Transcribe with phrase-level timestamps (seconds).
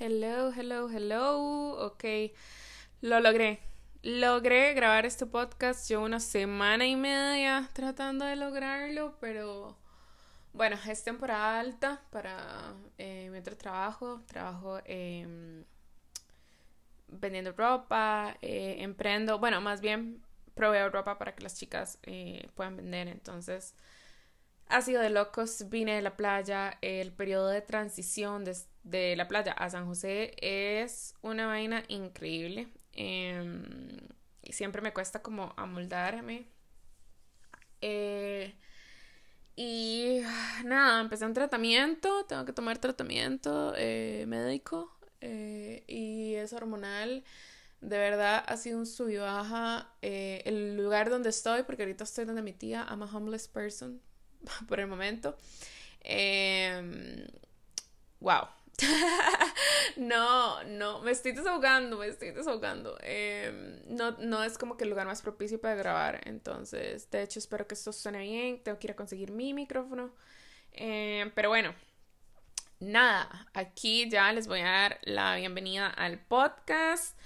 [0.00, 1.72] Hello, hello, hello.
[1.86, 2.04] Ok,
[3.00, 3.58] lo logré.
[4.04, 5.88] Logré grabar este podcast.
[5.88, 9.76] Llevo una semana y media tratando de lograrlo, pero
[10.52, 14.22] bueno, es temporada alta para eh, mi otro trabajo.
[14.28, 14.78] Trabajo
[17.08, 20.22] vendiendo ropa, eh, emprendo, bueno, más bien
[20.54, 23.08] proveo ropa para que las chicas eh, puedan vender.
[23.08, 23.74] Entonces,
[24.68, 25.68] ha sido de locos.
[25.68, 26.78] Vine de la playa.
[26.82, 28.54] El periodo de transición de,
[28.90, 32.68] la playa a San José es una vaina increíble.
[32.92, 33.62] Em,
[34.42, 36.46] siempre me cuesta como amoldarme.
[37.80, 38.54] Eh,
[39.56, 40.20] y
[40.64, 42.24] nada, empecé un tratamiento.
[42.26, 44.96] Tengo que tomar tratamiento eh, médico.
[45.20, 47.24] Eh, y es hormonal.
[47.80, 49.92] De verdad ha sido un sub y baja.
[50.02, 54.00] el lugar donde estoy, porque ahorita estoy donde mi tía, I'm a homeless person.
[54.68, 55.36] por el momento.
[58.20, 58.57] wow.
[58.78, 58.88] Em,
[60.08, 62.96] no, no, me estoy desahogando, me estoy desahogando.
[63.02, 66.20] Em, no, no es como que el lugar más propicio para grabar.
[66.26, 68.62] Entonces, de hecho, espero que esto suene bien.
[68.62, 70.12] Tengo que ir a conseguir mi micrófono.
[70.72, 71.74] Em, pero bueno,
[72.80, 77.18] nada, aquí ya les voy a dar la bienvenida al podcast.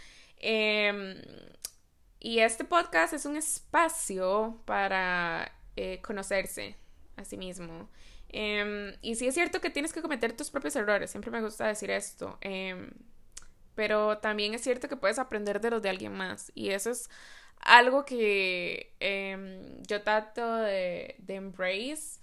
[2.20, 6.76] y este podcast es un espacio para eh, conocerse,
[7.16, 7.88] a sí mismo.
[8.32, 11.66] Em, y sí es cierto que tienes que cometer tus propios errores, siempre me gusta
[11.66, 12.90] decir esto, em,
[13.74, 17.10] pero también es cierto que puedes aprender de los de alguien más y eso es
[17.60, 22.20] algo que em, yo trato de, de embrace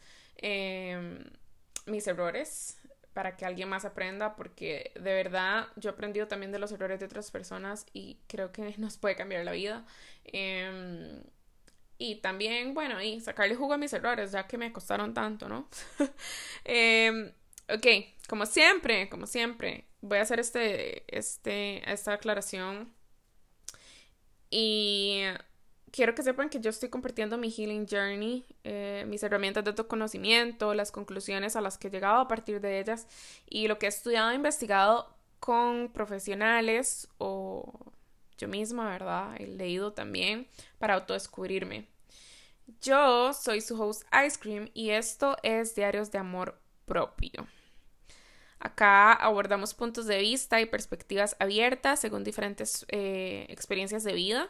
[1.85, 2.77] mis errores
[3.13, 6.99] para que alguien más aprenda porque de verdad yo he aprendido también de los errores
[6.99, 9.85] de otras personas y creo que nos puede cambiar la vida.
[12.01, 15.67] Y también, bueno, y sacarle jugo a mis errores, ya que me costaron tanto, ¿no?
[16.65, 17.33] eh,
[17.67, 17.85] ok,
[18.27, 22.93] como siempre, como siempre, voy a hacer este, este, esta aclaración.
[24.49, 25.23] Y
[25.91, 30.73] quiero que sepan que yo estoy compartiendo mi healing journey, eh, mis herramientas de autoconocimiento,
[30.73, 33.07] las conclusiones a las que he llegado a partir de ellas
[33.45, 37.91] y lo que he estudiado e investigado con profesionales o
[38.39, 39.35] yo misma, ¿verdad?
[39.39, 40.47] He leído también
[40.79, 41.87] para autodescubrirme.
[42.81, 47.47] Yo soy su host Ice Cream y esto es Diarios de Amor Propio.
[48.59, 54.49] Acá abordamos puntos de vista y perspectivas abiertas según diferentes eh, experiencias de vida.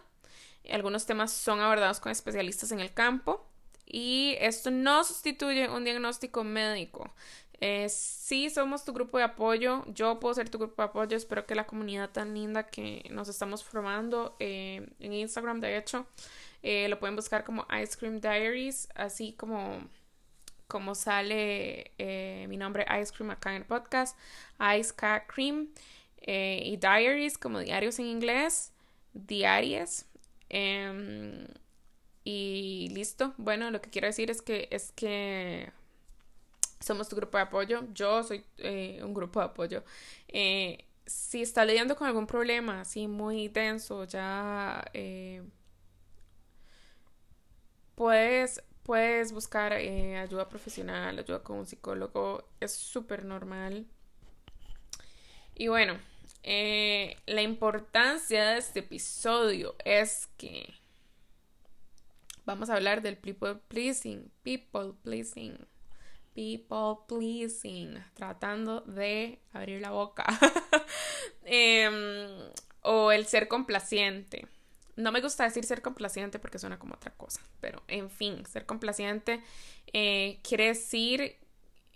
[0.71, 3.45] Algunos temas son abordados con especialistas en el campo
[3.85, 7.13] y esto no sustituye un diagnóstico médico.
[7.61, 9.83] Eh, sí, somos tu grupo de apoyo.
[9.87, 11.17] Yo puedo ser tu grupo de apoyo.
[11.17, 16.07] Espero que la comunidad tan linda que nos estamos formando eh, en Instagram, de hecho,
[16.63, 19.79] eh, lo pueden buscar como Ice Cream Diaries, así como,
[20.67, 21.91] como sale
[22.47, 24.17] mi nombre Ice Cream acá en el podcast.
[24.77, 24.93] Ice
[25.27, 25.69] Cream
[26.21, 28.71] y Diaries, como diarios en inglés.
[29.13, 30.05] Diarias.
[30.49, 31.47] Em,
[32.23, 33.33] y listo.
[33.37, 35.71] Bueno, lo que quiero decir es que es que
[36.89, 39.83] somos tu grupo de apoyo, yo soy eh, un grupo de apoyo.
[40.27, 45.43] Eh, si está lidiando con algún problema así muy denso, ya eh,
[47.93, 53.85] puedes, puedes buscar ayuda profesional, ayuda con un psicólogo, es súper normal.
[55.53, 55.99] Y bueno,
[56.43, 60.73] la importancia de este episodio es que
[62.45, 65.67] vamos a hablar del people pleasing, people pleasing
[66.33, 70.25] people pleasing, tratando de abrir la boca.
[71.51, 71.93] Em,
[72.81, 74.47] o el ser complaciente.
[74.95, 78.65] No me gusta decir ser complaciente porque suena como otra cosa, pero en fin, ser
[78.65, 79.41] complaciente
[79.93, 81.37] eh, quiere decir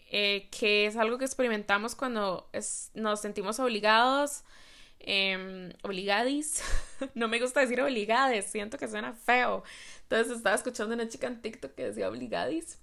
[0.10, 2.50] eh, que es algo que experimentamos cuando
[2.94, 4.44] nos sentimos obligados,
[5.00, 6.64] eh, obligadis.
[7.14, 9.64] no me gusta decir obligades, siento que suena feo.
[10.04, 12.80] Entonces estaba escuchando una chica en TikTok que decía obligadis,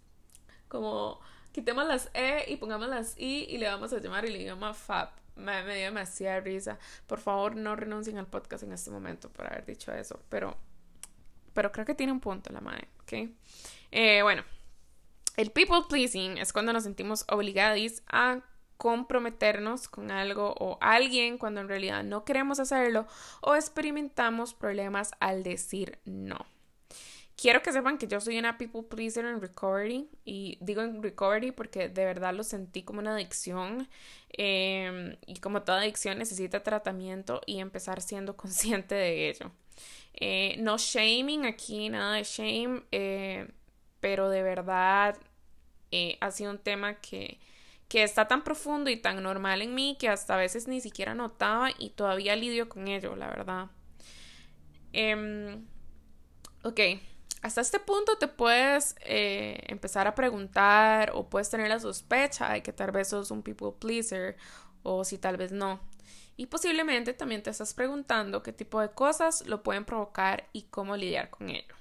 [0.68, 1.20] como
[1.52, 5.10] quitemos las E y pongamos las I y le vamos a llamar el idioma FAB.
[5.36, 6.78] Me, dio demasiada risa.
[7.06, 10.20] Por favor, no renuncien al podcast en este momento por haber dicho eso.
[10.28, 10.56] Pero,
[11.54, 13.30] pero creo que tiene un punto la madre, ¿ok?
[13.90, 14.44] Eh, bueno,
[15.36, 18.40] el people pleasing es cuando nos sentimos obligados a
[18.76, 23.06] comprometernos con algo o alguien cuando en realidad no queremos hacerlo
[23.42, 26.46] o experimentamos problemas al decir no.
[27.40, 31.52] Quiero que sepan que yo soy una people pleaser en recovery y digo en recovery
[31.52, 33.88] porque de verdad lo sentí como una adicción
[34.28, 39.52] em, y como toda adicción necesita tratamiento y empezar siendo consciente de ello.
[40.12, 43.48] Eh, no shaming aquí, nada de shame, eh,
[44.00, 45.16] pero de verdad
[45.92, 47.38] eh, ha sido un tema que,
[47.88, 51.14] que está tan profundo y tan normal en mí que hasta a veces ni siquiera
[51.14, 53.70] notaba y todavía lidio con ello, la verdad.
[54.92, 55.64] Em,
[56.64, 56.80] ok,
[57.42, 62.62] hasta este punto te puedes eh, empezar a preguntar o puedes tener la sospecha de
[62.62, 64.36] que tal vez sos un people pleaser
[64.82, 65.80] o si tal vez no.
[66.36, 70.96] Y posiblemente también te estás preguntando qué tipo de cosas lo pueden provocar y cómo
[70.96, 71.74] lidiar con ello.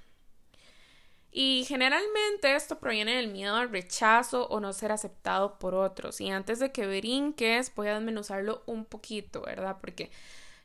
[1.32, 6.20] Y generalmente esto proviene del miedo al rechazo o no ser aceptado por otros.
[6.20, 9.76] Y antes de que brinques, voy a desmenuzarlo un poquito, ¿verdad?
[9.80, 10.10] Porque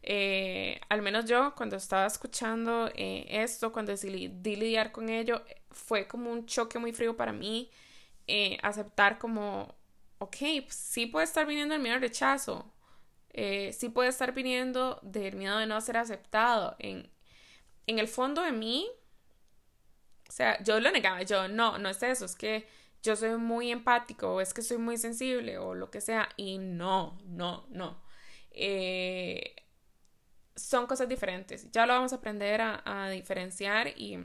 [0.08, 5.42] eh, al menos yo, cuando estaba escuchando eh, esto, cuando decidí lidiar con ello,
[5.72, 7.72] fue como un choque muy frío para mí.
[8.28, 9.76] Eh, aceptar como,
[10.20, 12.72] ok, pues sí puede estar viniendo el miedo al rechazo.
[13.34, 16.76] sí puede estar viniendo del miedo de no ser aceptado.
[16.80, 17.10] En,
[17.88, 18.88] en el fondo de mí,
[20.30, 22.68] o sea, yo lo negaba, yo no, no es eso, es que
[23.04, 26.30] yo soy muy empático o es que soy muy sensible o lo que sea.
[26.38, 28.04] Y no, no, no.
[30.56, 31.70] Son cosas diferentes.
[31.72, 34.20] Ya lo vamos a aprender a, diferenciar y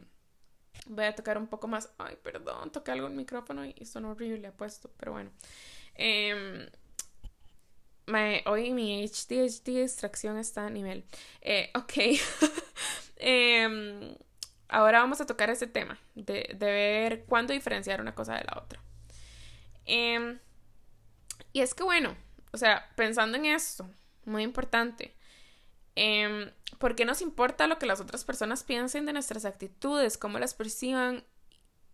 [0.87, 1.91] voy a tocar un poco más.
[1.99, 5.31] Ay, perdón, toqué algo en el micrófono y son horrible puesto, pero bueno.
[5.95, 6.69] Em,
[8.47, 11.05] hoy mi HDHD extracción está a nivel.
[11.41, 11.93] Eh, ok.
[13.17, 14.17] eh,
[14.69, 18.81] ahora vamos a tocar ese tema de, ver cuándo diferenciar una cosa de la otra.
[19.85, 20.39] Em,
[21.53, 22.17] y es que bueno,
[22.53, 23.89] o sea, pensando en esto,
[24.25, 25.15] muy importante,
[25.97, 30.39] eh, ¿por qué nos importa lo que las otras personas piensen de nuestras actitudes, cómo
[30.39, 31.25] las perciban?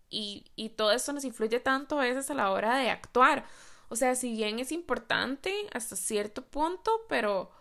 [0.09, 3.45] Y, y todo esto nos influye tanto a veces a la hora de actuar.
[3.89, 7.51] O sea, si bien es importante hasta cierto punto, pero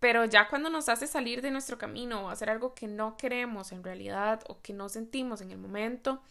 [0.00, 3.72] pero ya cuando nos hace salir de nuestro camino o hacer algo que no queremos
[3.72, 6.22] en realidad o que no sentimos en el momento,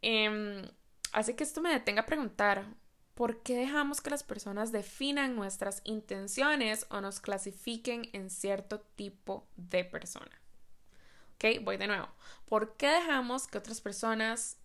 [0.00, 0.66] eh,
[1.12, 2.64] hace que esto me detenga a preguntar,
[3.14, 9.46] ¿por qué dejamos que las personas definan nuestras intenciones o nos clasifiquen en cierto tipo
[9.56, 10.40] de persona?
[11.34, 12.08] Ok, voy de nuevo.
[12.46, 14.58] ¿Por qué dejamos que otras personas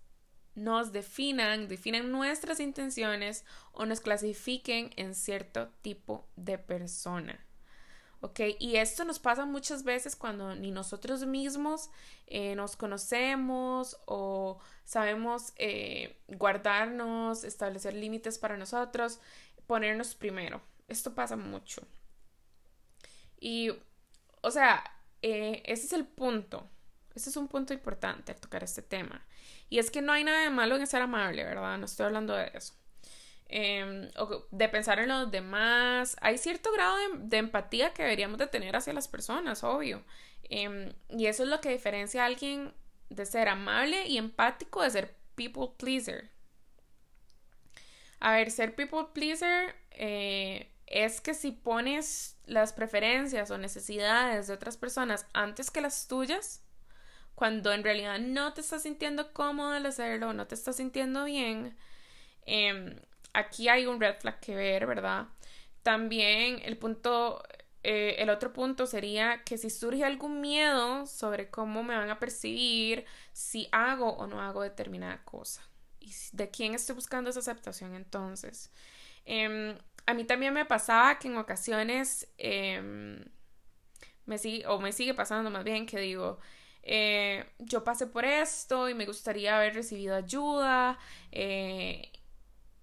[0.55, 7.46] nos definan, definan nuestras intenciones o nos clasifiquen en cierto tipo de persona?
[8.21, 8.39] ¿Ok?
[8.59, 11.89] Y esto nos pasa muchas veces cuando ni nosotros mismos
[12.27, 19.19] eh, nos conocemos o sabemos eh, guardarnos, establecer límites para nosotros,
[19.67, 20.61] ponernos primero.
[20.87, 21.81] Esto pasa mucho.
[23.39, 23.71] Y,
[24.41, 24.83] o sea,
[25.21, 26.69] eh, ese es el punto.
[27.13, 29.25] Ese es un punto importante al tocar este tema.
[29.69, 31.77] Y es que no hay nada de malo en ser amable, ¿verdad?
[31.77, 32.73] No estoy hablando de eso.
[33.49, 34.09] Em,
[34.51, 36.17] de pensar en los demás.
[36.19, 40.03] Hay cierto grado de, empatía que deberíamos de tener hacia las personas, obvio.
[40.43, 42.73] Em, y eso es lo que diferencia a alguien
[43.09, 46.29] de ser amable y empático de ser people pleaser.
[48.19, 54.53] A ver, ser people pleaser eh, es que si pones las preferencias o necesidades de
[54.53, 56.63] otras personas antes que las tuyas,
[57.35, 61.77] cuando en realidad no te estás sintiendo cómodo al hacerlo, no te estás sintiendo bien,
[62.45, 63.01] eh,
[63.33, 65.27] aquí hay un red flag que ver, ¿verdad?
[65.83, 67.43] También el punto,
[67.83, 72.19] eh, el otro punto sería que si surge algún miedo sobre cómo me van a
[72.19, 75.67] percibir, si hago o no hago determinada cosa.
[75.99, 78.71] ¿Y de quién estoy buscando esa aceptación entonces?
[79.25, 83.23] Em, a mí también me pasaba que en ocasiones em,
[84.25, 86.39] me sigue, o me sigue pasando más bien que digo,
[86.83, 90.97] eh, yo pasé por esto y me gustaría haber recibido ayuda
[91.31, 92.11] eh,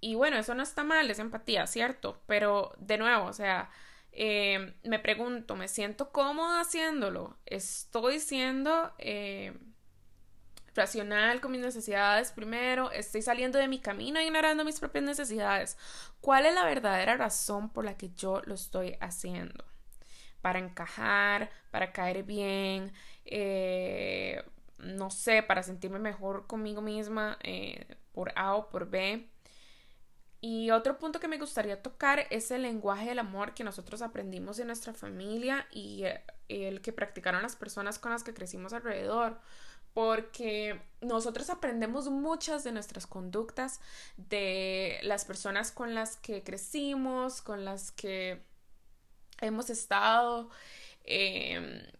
[0.05, 2.21] y bueno, eso no está mal, es empatía, ¿cierto?
[2.27, 3.71] Pero de nuevo, o sea,
[4.13, 7.39] eh, me pregunto, ¿me siento cómoda haciéndolo?
[7.47, 9.59] ¿Estoy siendo eh,
[10.75, 12.91] racional con mis necesidades primero?
[12.91, 15.79] ¿Estoy saliendo de mi camino ignorando mis propias necesidades?
[16.21, 19.65] ¿Cuál es la verdadera razón por la que yo lo estoy haciendo?
[20.43, 22.93] Para encajar, para caer bien,
[23.25, 24.45] eh,
[24.77, 27.39] no sé, para sentirme mejor conmigo misma
[28.13, 29.31] por A o por B.
[30.47, 34.59] Y otro punto que me gustaría tocar es el lenguaje del amor que nosotros aprendimos
[34.59, 39.41] en nuestra familia y eh, el que practicaron las personas con las que crecimos alrededor.
[39.95, 43.81] Porque nosotros aprendemos muchas de nuestras conductas
[44.19, 48.43] de las personas con las que crecimos, con las que
[49.41, 50.51] hemos estado.
[51.05, 51.91] Eh,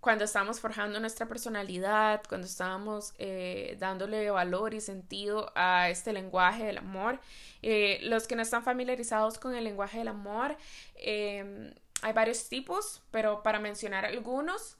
[0.00, 6.64] cuando estábamos forjando nuestra personalidad, cuando estábamos eh, dándole valor y sentido a este lenguaje
[6.64, 7.20] del amor.
[7.62, 10.56] Eh, los que no están familiarizados con el lenguaje del amor,
[10.94, 14.76] em, hay varios tipos, pero para mencionar algunos,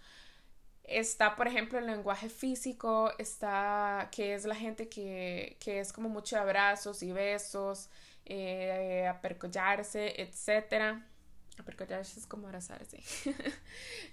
[0.85, 6.09] está por ejemplo el lenguaje físico, está que es la gente que, que es como
[6.09, 7.91] mucho abrazos y besos,
[8.25, 10.23] eh, apercollarse,
[11.59, 13.03] Apercollarse es como abrazarse.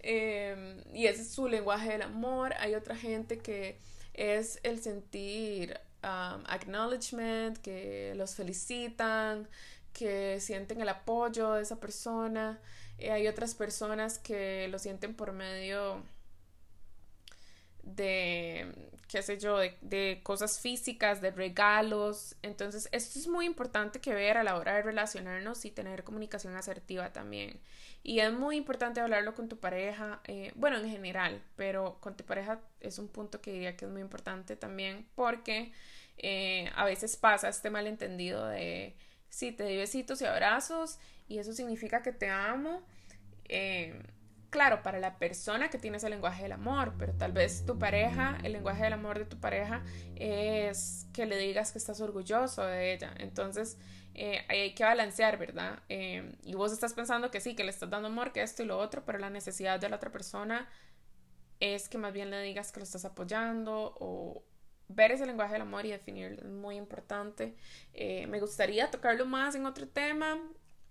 [0.01, 2.53] Em, y ese es su lenguaje del amor.
[2.59, 3.77] Hay otra gente que
[4.13, 9.47] es el sentir um, acknowledgement, que los felicitan,
[9.93, 12.59] que sienten el apoyo de esa persona.
[12.97, 16.03] Eh, hay otras personas que lo sienten por medio
[17.85, 18.73] de,
[19.07, 22.35] qué sé yo, de, cosas físicas, de regalos.
[22.41, 26.55] Entonces, esto es muy importante que ver a la hora de relacionarnos y tener comunicación
[26.55, 27.59] asertiva también.
[28.03, 32.23] Y es muy importante hablarlo con tu pareja, eh, bueno, en general, pero con tu
[32.25, 35.71] pareja es un punto que diría que es muy importante también porque
[36.17, 38.95] eh, a veces pasa este malentendido de,
[39.29, 42.83] sí, te doy besitos y abrazos y eso significa que te amo.
[43.47, 43.99] Eh,
[44.55, 48.37] claro, para la persona que tiene ese lenguaje del amor, pero tal vez tu pareja,
[48.41, 49.83] el lenguaje del amor de tu pareja
[50.15, 53.13] es que le digas que estás orgulloso de ella.
[53.17, 53.77] Entonces,
[54.13, 55.83] eh, hay que balancear, ¿verdad?
[55.89, 58.65] Eh, y vos estás pensando que sí, que le estás dando amor, que esto y
[58.65, 60.69] lo otro, pero la necesidad de la otra persona
[61.59, 64.45] es que más bien le digas que lo estás apoyando o
[64.87, 67.57] ver ese lenguaje del amor y definirlo es muy importante.
[67.93, 70.39] Eh, me gustaría tocarlo más en otro tema,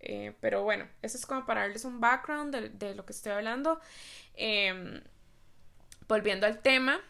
[0.04, 3.80] eh, pero bueno, eso es como para darles un background de, lo que estoy hablando.
[4.34, 5.02] Em,
[6.06, 7.00] volviendo al tema,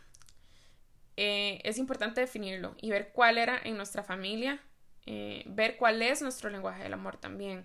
[1.17, 4.61] eh, es importante definirlo y ver cuál era en nuestra familia,
[5.07, 7.65] eh, ver cuál es nuestro lenguaje del amor también.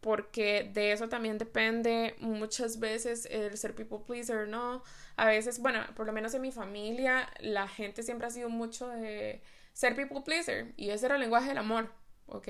[0.00, 4.82] Porque de eso también depende muchas veces el ser people pleaser, ¿no?
[5.16, 8.88] A veces, bueno, por lo menos en mi familia, la gente siempre ha sido mucho
[8.88, 9.42] de
[9.72, 11.92] ser people pleaser y ese era el lenguaje del amor,
[12.26, 12.48] ¿ok?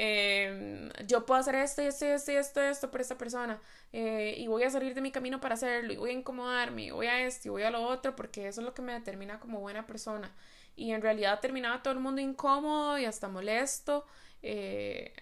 [0.00, 3.60] Em, yo puedo hacer esto, esto, esto, esto, esto por esta persona,
[3.92, 6.90] eh, y voy a salir de mi camino para hacerlo, y voy a incomodarme, y
[6.92, 9.40] voy a esto, y voy a lo otro, porque eso es lo que me determina
[9.40, 10.32] como buena persona.
[10.76, 14.06] Y en realidad terminaba todo el mundo incómodo y hasta molesto.
[14.42, 15.12] Eh,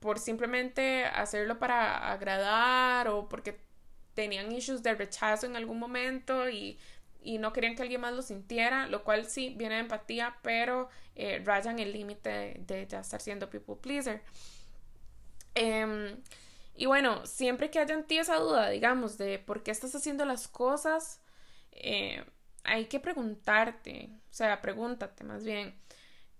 [0.00, 3.58] por simplemente hacerlo para agradar o porque
[4.14, 6.78] tenían issues de rechazo en algún momento y
[7.24, 10.88] y no querían que alguien más lo sintiera, lo cual sí viene de empatía, pero
[11.16, 14.22] eh, rayan el límite de, ya estar siendo people pleaser.
[15.54, 16.16] Em,
[16.76, 20.24] y bueno, siempre que haya en ti esa duda, digamos, de por qué estás haciendo
[20.24, 21.20] las cosas,
[21.72, 22.24] eh,
[22.64, 25.74] hay que preguntarte, o sea, pregúntate más bien.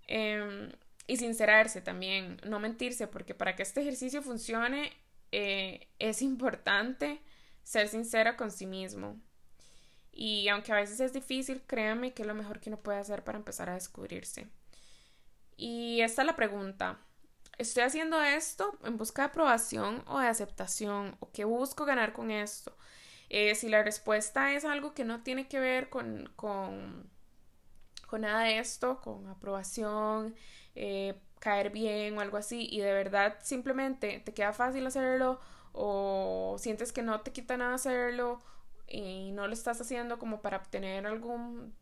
[0.07, 0.71] Em,
[1.07, 4.91] y sincerarse también, no mentirse, porque para que este ejercicio funcione
[5.31, 7.21] eh, es importante
[7.63, 9.19] ser sincera con sí mismo.
[10.15, 13.23] Y aunque a veces es difícil, créanme que es lo mejor que uno puede hacer
[13.25, 14.47] para empezar a descubrirse.
[15.57, 16.99] Y esta es la pregunta.
[17.57, 21.17] ¿Estoy haciendo esto en busca de aprobación o de aceptación?
[21.19, 22.77] ¿O qué busco ganar con esto?
[23.29, 27.09] Eh, si la respuesta es algo que no tiene que ver con, con,
[28.07, 30.33] con nada de esto, con aprobación,
[30.75, 35.39] eh, caer bien o algo así, y de verdad simplemente te queda fácil hacerlo
[35.73, 38.41] o sientes que no te quita nada hacerlo
[38.87, 41.73] y no lo estás haciendo como para obtener algún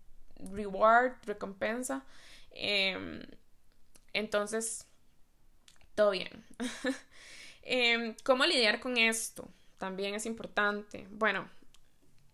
[0.51, 2.03] reward, recompensa,
[2.51, 3.23] em,
[4.13, 4.87] entonces,
[5.95, 6.45] todo bien.
[7.65, 9.47] Em, ¿Cómo lidiar con esto?
[9.77, 11.07] También es importante.
[11.11, 11.49] Bueno,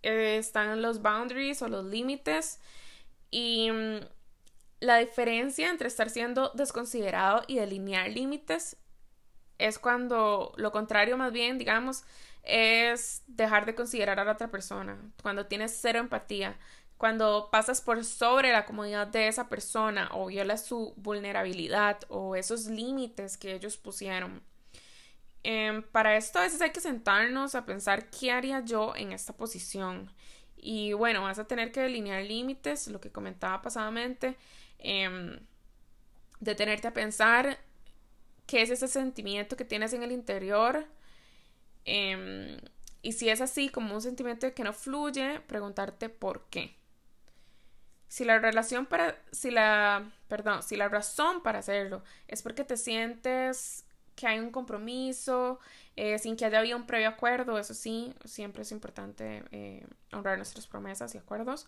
[0.02, 2.60] eh, están los boundaries o los límites
[3.30, 4.00] y mm,
[4.80, 8.78] la diferencia entre estar siendo desconsiderado y delinear límites
[9.58, 12.04] es cuando lo contrario más bien, digamos,
[12.44, 16.58] es dejar de considerar a la otra persona, cuando tienes cero empatía,
[16.98, 22.66] cuando pasas por sobre la comodidad de esa persona o violas su vulnerabilidad o esos
[22.66, 24.42] límites que ellos pusieron.
[25.44, 29.34] Em, para esto a veces hay que sentarnos a pensar qué haría yo en esta
[29.34, 30.12] posición.
[30.58, 34.36] Y bueno, vas a tener que delinear límites, lo que comentaba pasadamente,
[34.80, 35.40] em,
[36.42, 37.58] detenerte a pensar
[38.46, 40.86] qué es ese sentimiento que tienes en el interior
[41.86, 42.58] Em,
[43.02, 46.76] y si es así, como un sentimiento que no fluye, preguntarte por qué.
[48.08, 52.76] Si la relación para, si la, perdón, si la razón para hacerlo es porque te
[52.76, 55.60] sientes que hay un compromiso,
[55.96, 60.38] eh, sin que haya habido un previo acuerdo, eso sí, siempre es importante eh, honrar
[60.38, 61.68] nuestras promesas y acuerdos,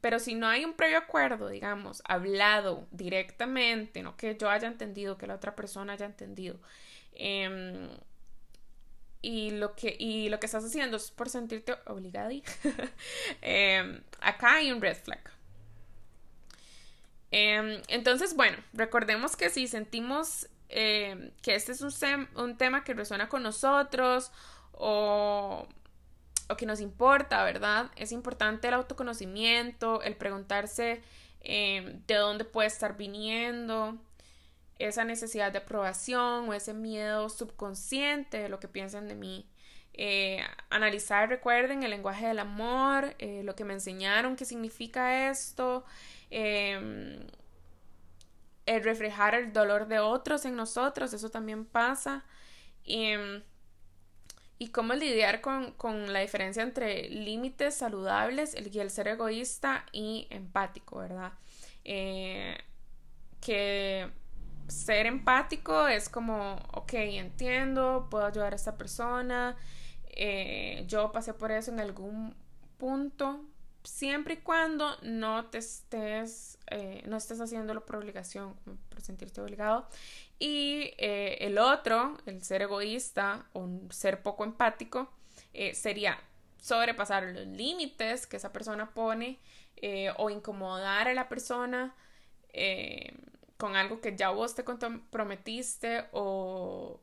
[0.00, 5.18] pero si no hay un previo acuerdo, digamos, hablado directamente, no que yo haya entendido,
[5.18, 6.58] que la otra persona haya entendido,
[7.12, 7.90] eh,
[9.22, 12.30] y lo que, y lo que estás haciendo es por sentirte obligado.
[13.42, 15.20] eh, acá hay un red flag.
[17.30, 21.92] Em, entonces, bueno, recordemos que si sentimos em, que este es un,
[22.36, 24.32] un, tema que resuena con nosotros
[24.72, 25.66] o,
[26.48, 27.90] o, que nos importa, ¿verdad?
[27.96, 31.02] Es importante el autoconocimiento, el preguntarse
[31.40, 33.98] em, de dónde puede estar viniendo.
[34.80, 39.46] Esa necesidad de aprobación o ese miedo subconsciente de lo que piensan de mí.
[39.92, 45.84] Eh, analizar, recuerden, el lenguaje del amor, eh, lo que me enseñaron, qué significa esto,
[46.30, 47.26] em,
[48.66, 52.24] el reflejar el dolor de otros en nosotros, eso también pasa.
[52.84, 53.42] Em,
[54.58, 60.98] y cómo lidiar con, la diferencia entre límites saludables y el ser egoísta y empático,
[60.98, 61.32] ¿verdad?
[61.84, 62.58] Eh,
[63.40, 64.10] que
[64.70, 69.56] ser empático es como, ok, entiendo, puedo ayudar a esta persona,
[70.06, 72.34] eh, yo pasé por eso en algún
[72.78, 73.44] punto,
[73.82, 78.54] siempre y cuando no te estés, eh, no estés haciéndolo por obligación,
[78.88, 79.88] por sentirte obligado.
[80.38, 85.10] Y eh, el otro, el ser egoísta o ser poco empático,
[85.74, 86.18] sería
[86.58, 89.40] sobrepasar los límites que esa persona pone
[90.16, 91.94] o incomodar a la persona
[93.60, 96.98] con algo que ya vos te comprometiste o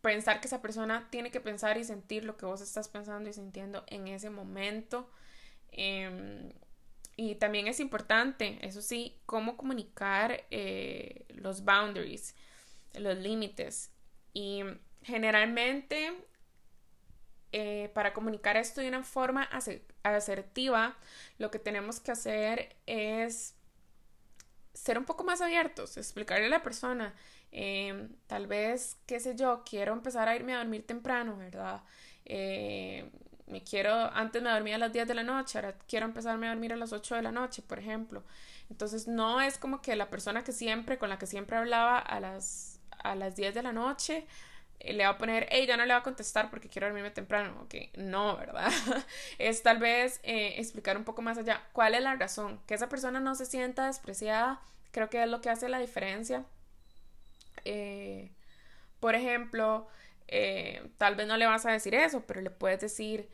[0.00, 3.32] pensar que esa persona tiene que pensar y sentir lo que vos estás pensando y
[3.32, 5.10] sintiendo en ese momento.
[5.72, 6.52] Em,
[7.16, 12.36] y también es importante, eso sí, cómo comunicar eh, los boundaries,
[12.94, 13.90] los límites.
[14.32, 14.62] Y
[15.02, 16.12] generalmente,
[17.50, 19.48] eh, para comunicar esto de una forma
[20.04, 20.96] asertiva,
[21.38, 23.57] lo que tenemos que hacer es
[24.78, 27.14] ser un poco más abiertos, explicarle a la persona,
[27.52, 31.82] em, tal vez, qué sé yo, quiero empezar a irme a dormir temprano, ¿verdad?
[32.24, 33.10] Eh,
[33.46, 36.50] me quiero, antes me dormía a las 10 de la noche, ahora quiero empezarme a
[36.50, 38.22] dormir a las 8 de la noche, por ejemplo.
[38.70, 42.20] Entonces no es como que la persona que siempre, con la que siempre hablaba a
[42.20, 44.26] las, a las 10 de la noche,
[44.80, 47.60] le va a poner, hey, ya no le va a contestar porque quiero dormirme temprano.
[47.62, 48.70] Ok, no, ¿verdad?
[49.38, 52.60] es tal vez eh, explicar un poco más allá cuál es la razón.
[52.66, 54.60] Que esa persona no se sienta despreciada,
[54.92, 56.44] creo que es lo que hace la diferencia.
[57.64, 58.30] Eh,
[59.00, 59.88] por ejemplo,
[60.96, 63.28] tal vez no le vas a decir eso, pero le puedes decir,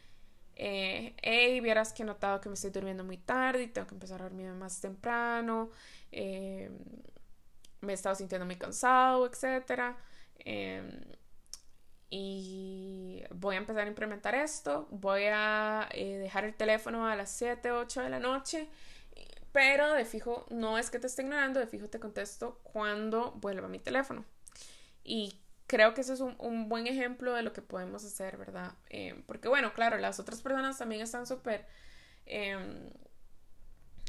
[0.57, 4.21] hey, vieras que he notado que me estoy durmiendo muy tarde y tengo que empezar
[4.23, 5.71] a dormir más temprano.
[6.11, 9.97] me he estado sintiendo muy cansado, etcétera
[12.17, 17.29] y voy a empezar a implementar esto, voy a eh, dejar el teléfono a las
[17.31, 18.69] 7, 8 de la noche,
[19.51, 23.67] pero de fijo no es que te esté ignorando, de fijo te contesto cuando vuelva
[23.67, 24.25] mi teléfono.
[25.03, 28.75] Y creo que ese es un, buen ejemplo de lo que podemos hacer, ¿verdad?
[28.91, 31.67] Eh, porque bueno, claro, las otras personas también están súper
[32.27, 32.91] em,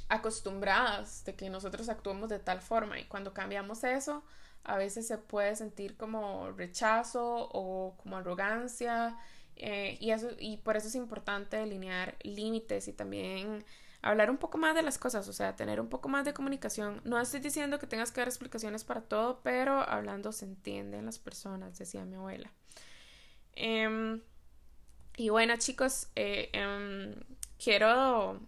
[0.10, 4.24] acostumbradas de que nosotros actuemos de tal forma y cuando cambiamos eso,
[4.66, 9.18] a veces se puede sentir como rechazo o como arrogancia
[9.56, 13.64] eh, y, eso, y por eso es importante delinear límites y también
[14.02, 17.02] hablar un poco más de las cosas, o sea, tener un poco más de comunicación.
[17.06, 21.20] No estoy diciendo que tengas que dar explicaciones para todo, pero hablando se entienden las
[21.20, 22.52] personas, decía mi abuela.
[23.54, 24.22] Em,
[25.18, 27.16] y bueno, chicos, eh, em,
[27.58, 28.42] quiero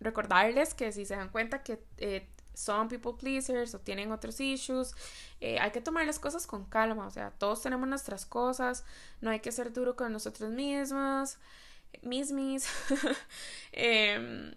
[0.00, 4.94] recordarles que si se dan cuenta que eh, son people pleasers o tienen otros issues.
[5.40, 8.84] Eh, hay que tomar las cosas con calma, o sea, todos tenemos nuestras cosas,
[9.20, 11.38] no hay que ser duro con nosotros mismos,
[12.02, 12.68] mismis.
[13.72, 14.54] eh,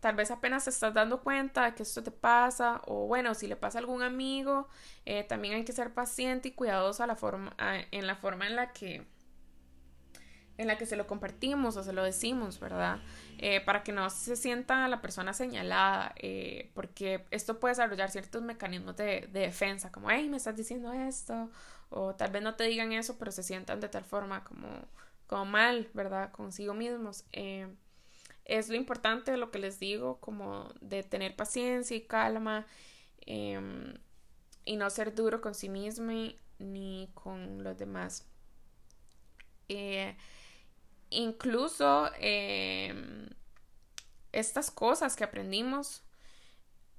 [0.00, 3.46] tal vez apenas te estás dando cuenta de que esto te pasa, o bueno, si
[3.46, 4.68] le pasa a algún amigo,
[5.06, 8.72] eh, también hay que ser paciente y cuidadoso la forma, en la forma en la
[8.72, 9.06] que
[10.56, 13.00] en la que se lo compartimos o se lo decimos, ¿verdad?
[13.38, 18.42] Eh, para que no se sienta la persona señalada, eh, porque esto puede desarrollar ciertos
[18.42, 21.50] mecanismos de, defensa, como, hey, me estás diciendo esto,
[21.90, 24.68] o tal vez no te digan eso, pero se sientan de tal forma como,
[25.26, 26.30] como mal, ¿verdad?
[26.30, 27.24] Consigo mismos.
[27.32, 27.68] Eh,
[28.44, 32.66] es lo importante lo que les digo, como de tener paciencia y calma
[33.22, 33.94] em,
[34.64, 36.12] y no ser duro con sí mismo
[36.58, 38.26] ni con los demás.
[41.14, 43.28] Incluso em,
[44.32, 46.02] estas cosas que aprendimos,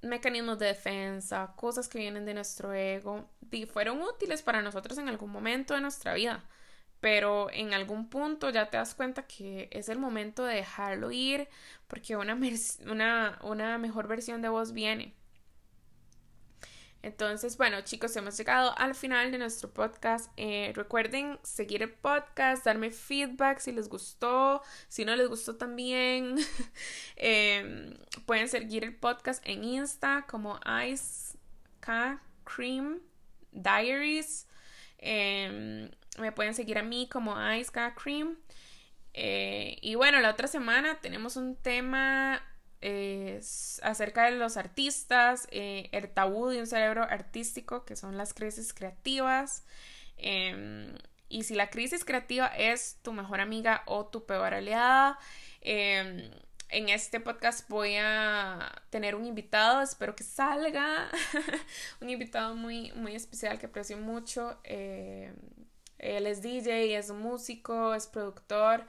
[0.02, 3.30] mecanismos de defensa, cosas que vienen de nuestro ego,
[3.72, 6.44] fueron útiles para nosotros en algún momento de nuestra vida,
[7.00, 11.48] pero en algún punto ya te das cuenta que es el momento de dejarlo ir
[11.88, 12.38] porque una,
[13.44, 15.14] una mejor versión de vos viene.
[17.06, 20.32] Entonces, bueno, chicos, hemos llegado al final de nuestro podcast.
[20.38, 26.36] Eh, recuerden seguir el podcast, darme feedback si les gustó, si no les gustó también.
[27.16, 31.38] Em, pueden seguir el podcast en Insta como Ice
[31.80, 33.00] K Cream
[33.52, 34.48] Diaries.
[34.98, 38.36] Em, me pueden seguir a mí como Ice K Cream.
[39.14, 42.42] Eh, y bueno, la otra semana tenemos un tema
[42.86, 48.34] es acerca de los artistas, eh, el tabú de un cerebro artístico, que son las
[48.36, 49.64] crisis creativas.
[50.18, 50.94] Em,
[51.28, 55.18] y si la crisis creativa es tu mejor amiga o tu peor aliada.
[55.62, 56.30] Em,
[56.70, 61.10] en este podcast voy a tener un invitado, espero que salga.
[62.02, 64.60] un invitado muy, muy especial que aprecio mucho.
[64.64, 65.36] Em,
[65.98, 68.86] él es DJ, es músico, es productor.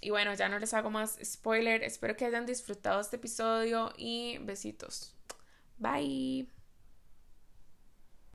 [0.00, 1.82] Y bueno, ya no les hago más spoiler.
[1.82, 5.14] Espero que hayan disfrutado este episodio y besitos.
[5.78, 6.59] Bye.